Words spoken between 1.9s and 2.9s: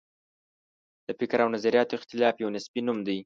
اختلاف یو نصبي